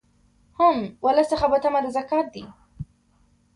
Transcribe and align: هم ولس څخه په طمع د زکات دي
هم 0.59 0.77
ولس 1.05 1.27
څخه 1.33 1.45
په 1.51 1.57
طمع 1.63 1.79
د 1.83 1.87
زکات 1.97 2.27
دي 2.35 2.43